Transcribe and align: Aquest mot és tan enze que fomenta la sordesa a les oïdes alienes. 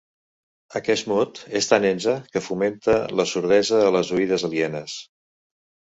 Aquest 0.79 1.09
mot 1.11 1.41
és 1.59 1.69
tan 1.73 1.85
enze 1.91 2.15
que 2.35 2.43
fomenta 2.45 2.95
la 3.21 3.27
sordesa 3.33 3.83
a 3.91 3.95
les 3.97 4.11
oïdes 4.19 4.47
alienes. 4.51 4.97